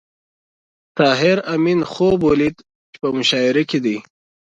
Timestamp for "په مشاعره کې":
3.03-3.79